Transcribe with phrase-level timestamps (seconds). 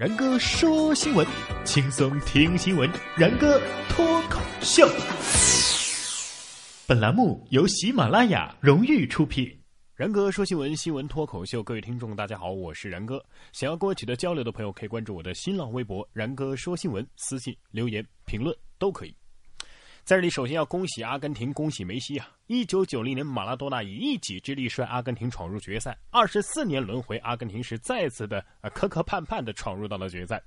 [0.00, 1.26] 然哥说新闻，
[1.62, 2.90] 轻松听新闻。
[3.18, 4.88] 然哥脱口秀，
[6.86, 9.54] 本栏目由喜马拉雅荣誉出品。
[9.94, 13.22] 然哥说新闻，新闻脱口秀，各位听众大家好，我是然哥。
[13.52, 19.14] 想要跟我取得交流的朋友，可以关注我的新浪微博“然哥说新闻”，私信留言评论都可以。
[20.10, 22.28] 在这里，首先要恭喜阿根廷，恭喜梅西啊！
[22.48, 25.96] 一九九零年，马拉多纳以一己之力率阿根廷闯入决赛。
[26.10, 30.42] 二十四年轮回，阿根廷是再次的呃磕磕绊绊的闯入到了决赛。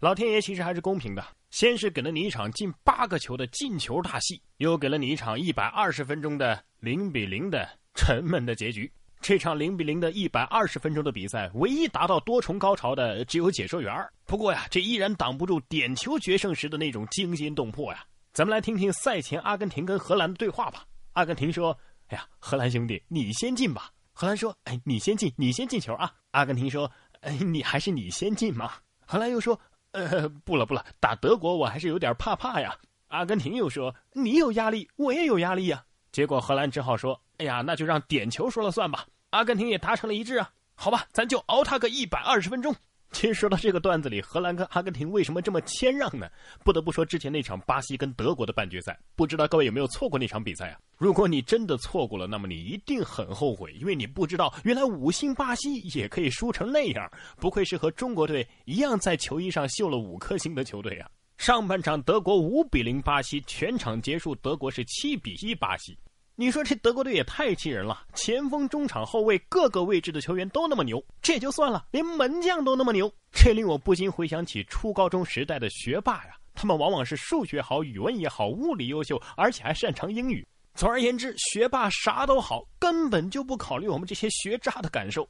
[0.00, 8.92] 老天爷其实还是公平的，先是给了你一场进八个球的进球大戏，又给了你一场一百二十分钟的零比零的沉闷的结局。
[9.20, 13.94] 这场零比零的一百二十分钟的比赛，唯一达到多重高潮的只有解说员
[14.26, 18.04] 不过呀，这依然挡不住点球决胜时的那种惊心动魄呀。
[18.38, 20.86] 咱们来听听赛前阿根廷跟荷兰的对话吧。
[21.14, 26.88] 阿根廷说：“哎呀，荷兰兄弟，你先进吧。”荷兰说：“哎，你先进，你先进球啊。”阿根廷说
[27.22, 28.74] ：“哎，你还是你先进嘛。”
[29.04, 29.60] 荷兰又说
[29.90, 32.78] ：“呃，不了不了，打德国我还是有点怕怕呀。”
[33.10, 40.48] 阿根廷又说：“你有压力，我也有压力呀。”结果荷兰只好说：“哎呀，那就让点球说了算吧。”阿根廷也达成了一致啊。
[40.76, 42.72] 好吧，咱就熬他个一百二十分钟。
[43.18, 46.28] 其实说到这个段子里，荷兰跟阿根廷为什么这么谦让呢？
[46.62, 50.78] 不得不说之前那场巴西跟德国的半决赛，不知道各位有没有错过那场比赛啊？
[50.98, 57.10] 如果你真的错过了，那么你一定很后悔，因为你不知道原来五星巴西也可以输成那样。
[57.38, 61.08] 不愧是和中国队一样在球衣上绣了五颗星的球队啊！
[61.38, 65.96] 上半场德国五比零巴西，全场结束德国是七比一巴西。
[66.40, 68.00] 你说这德国队也太气人了！
[68.14, 76.36] 前锋、中场、后卫各个位置的球员都那么牛，这也就算了，连门将都那么牛，这令我不禁回想起初高中时代的学霸呀。
[76.54, 80.46] 他们往往是数学好、语文也好、物理优秀，而且还擅长英语。
[80.74, 85.28] 总而言之，学霸啥都好，根本就不考虑我们这些学渣的感受。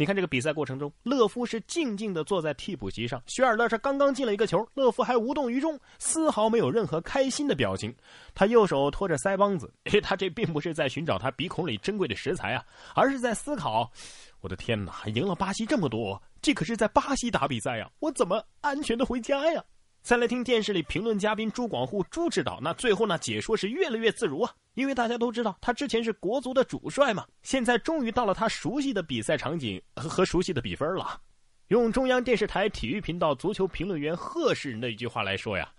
[0.00, 7.94] 你看这个比赛过程中，勒夫是静静的坐在替补席上，许尔勒是刚刚进了一个球，勒夫还无动于衷，丝毫没有任何开心的表情。
[8.34, 9.70] 他右手托着腮帮子，
[10.02, 12.64] 他这并不是在寻找他鼻孔里珍贵的食材啊，
[12.94, 13.92] 而是在思考：
[14.40, 19.62] 我的天哪，赢了巴西这么多，这可是在巴西打比赛呀，我怎么安全的回家呀？
[20.02, 31.20] 再来听电视里评论嘉宾朱广沪朱指导，那最后那解说是越来越自如啊，因为大家都知道他之前是国足的主帅嘛，现在终于到了他熟悉的比赛场景和和熟悉的比分了。
[31.68, 35.70] 用中央电视台体育频道足球评论员贺世仁的一句话来说呀，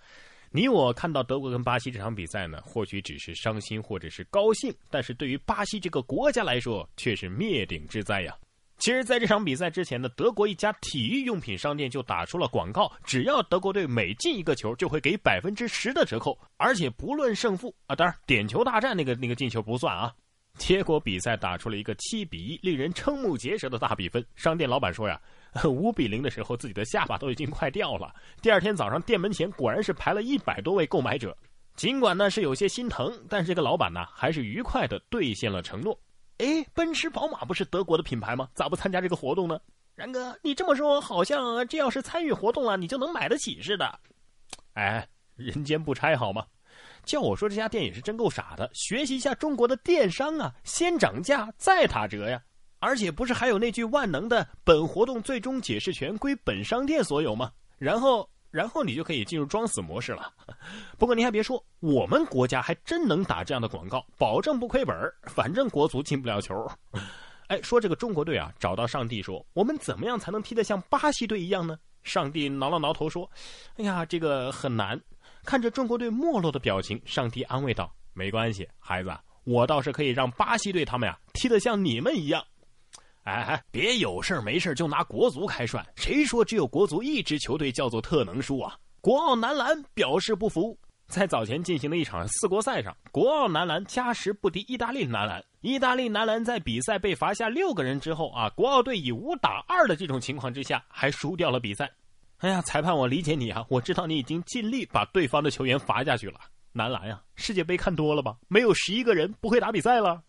[0.52, 8.34] 你我看到德国跟巴西这场比赛呢，或许只是伤心或者是高兴，但是对于巴西这个国家来说，却是灭顶之灾呀。
[8.82, 20.12] 其实，在这场比赛之前呢，德国一家体育用品商店就打出了广告：只要德国队每进一个球，就会给百分之十的折扣，而且不论胜负啊，当然点球大战那个那个进球不算啊。
[20.58, 24.26] 结果比赛打出了一个七比一，令人瞠目结舌的大比分。
[24.34, 25.22] 商店老板说呀，
[25.66, 28.12] 五比零的时候自己的下巴都已经快掉了。
[28.42, 31.38] 第二天早上店门前果然是排了一百多位购买者。
[31.76, 35.96] 尽管呢是有些心疼，但是这个老板呢还是愉快的兑现了承诺。
[36.38, 38.50] 哎，奔驰、宝马不是德国的品牌吗？
[38.56, 39.60] 咋不参加这个活动呢？
[39.96, 44.00] 然哥，你这么说，好像这要是参与活动了，你就能买得起似的。
[44.74, 46.46] 哎，人间不拆好吗？
[47.04, 48.70] 叫我说这家店也是真够傻的。
[48.74, 52.42] 学习一下中国的电商啊，先涨价再打折呀。
[52.80, 57.52] 而且不是还有那句万能的“本活动最终解释权归本商店所有”吗？
[57.78, 58.28] 然后。
[58.52, 60.32] 然后你就可以进入装死模式了。
[61.00, 66.70] 不过你还别说，我们国家还真能打这样的广告，保证不亏本反正国足进不了球。
[67.48, 71.78] 哎，说这个中国队啊，找到上帝说，我们怎么样才能踢得像巴西队一样呢？
[72.04, 73.30] 上帝挠了挠头说
[73.78, 75.00] ：“哎呀，这个很难。”
[75.46, 82.44] 看着中国队没落的表情，上帝安慰道：“没关系，孩子，我倒是可以让巴西队他们呀踢得像你们一样。”
[83.24, 85.86] 哎哎，别有事没事就拿国足开涮！
[85.96, 88.76] 谁说只有国足一支球队叫做特能输啊？
[89.00, 90.76] 国奥男篮表示不服，
[91.08, 95.44] 在早前进行的一场四国赛上，国奥男篮加时不敌意大利男篮。
[95.62, 101.92] 意大利男篮在比赛被罚下六个人之后啊，国奥队以五打二的这种情况之下，还输掉了比赛。
[102.38, 106.40] 哎呀，裁判，我理解你啊，我知道你已经尽力把对方的球员罚下去了。
[106.74, 108.36] 男篮呀，世界杯看多了吧？
[108.48, 110.24] 没有十一个人不会打比赛了。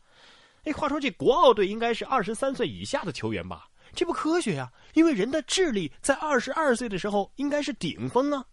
[0.64, 3.68] 哎，话说这国奥队应该是二十三岁以下的球员吧？
[3.94, 8.44] 这不科学呀，因为人的智力在二十二岁的时候应该是顶峰啊。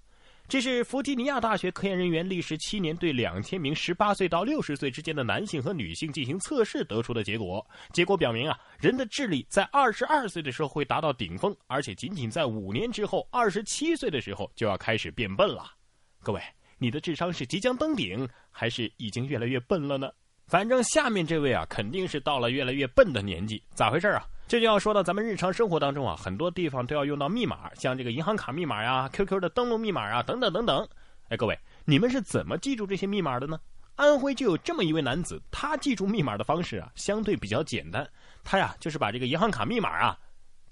[0.47, 7.63] 这是弗吉尼亚大学科研人员历时七年对两千名十八岁到六十岁之间的男性和女性进行测试得出的结果。
[7.93, 15.71] 结果表明啊，人的智力在二十二岁的时候会达到顶峰，而且仅仅在五年之后，二十七岁的时候就要开始变笨了。
[16.23, 16.41] 各位，
[16.79, 20.11] 你的智商是即将登顶，还是已经越来越笨了呢？
[20.49, 24.25] 反正下面这位啊，肯定是到了越来越笨的年纪，咋回事啊？
[24.47, 30.87] 这就要说到咱们日常生活当中啊，很多地方都要用到密码，像这个银行卡密码呀、QQ 的登录密码啊，等等等等。
[31.27, 31.55] 哎，各位，
[31.85, 33.59] 你们是怎么记住这些密码的呢？
[33.95, 38.09] 安徽就有这么一位男子，他记住密码的方式啊，相对比较简单。
[38.43, 40.17] 他呀，就是把这个银行卡密码啊，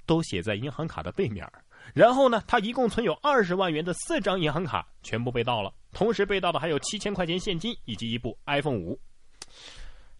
[0.07, 1.47] 都写在银行卡的背面
[1.93, 8.99] 然后呢，他一共存有二十万元的四张银行卡全部被盗了，同时被盗的还有七千块钱现金以及一部 iPhone 五。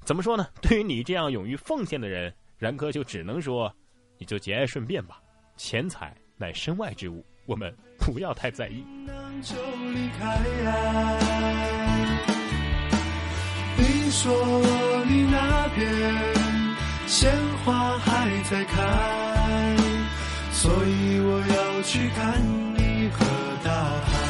[0.08, 0.48] 怎么说呢？
[0.62, 2.34] 对于你这样勇于奉献的人。
[2.58, 3.70] 然哥就只能说，
[4.18, 5.20] 你就节哀顺变吧。
[5.58, 8.86] 钱财乃身外之物，我们不要太在意。
[8.96, 9.44] 你
[14.10, 14.34] 说
[15.06, 16.16] 你那边
[17.06, 17.30] 鲜
[17.66, 19.76] 花还在开，
[20.54, 22.42] 所以我要去看
[22.76, 23.26] 你和
[23.62, 24.27] 大海。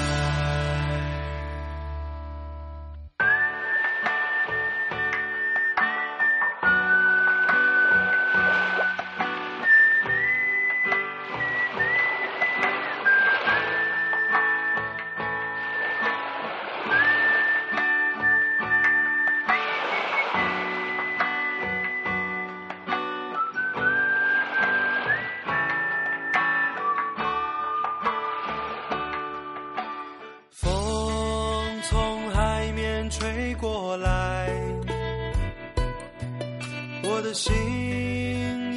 [37.38, 37.54] 心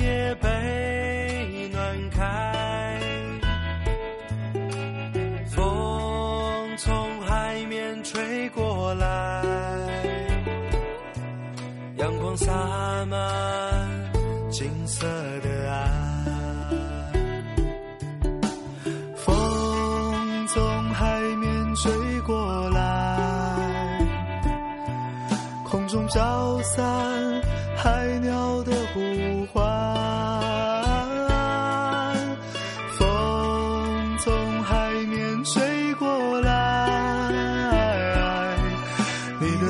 [0.02, 3.00] 也被暖开，
[5.48, 9.42] 风从海面吹过来，
[11.96, 12.52] 阳光洒
[13.06, 14.12] 满
[14.50, 15.06] 金色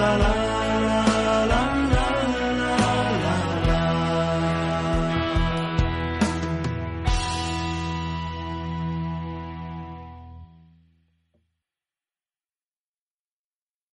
[0.00, 0.29] la la